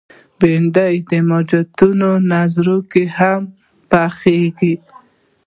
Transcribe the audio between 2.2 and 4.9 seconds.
نذر کې هم پخېږي